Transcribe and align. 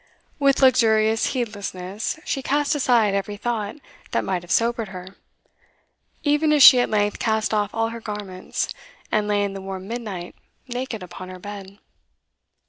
With 0.39 0.63
luxurious 0.63 1.33
heedlessness 1.33 2.19
she 2.25 2.41
cast 2.41 2.73
aside 2.73 3.13
every 3.13 3.37
thought 3.37 3.75
that 4.09 4.23
might 4.25 4.41
have 4.41 4.49
sobered 4.49 4.87
her; 4.87 5.15
even 6.23 6.51
as 6.51 6.63
she 6.63 6.79
at 6.79 6.89
length 6.89 7.19
cast 7.19 7.53
off 7.53 7.69
all 7.71 7.89
her 7.89 8.01
garments, 8.01 8.73
and 9.11 9.27
lay 9.27 9.43
in 9.43 9.53
the 9.53 9.61
warm 9.61 9.87
midnight 9.87 10.33
naked 10.67 11.03
upon 11.03 11.29
her 11.29 11.37
bed. 11.37 11.77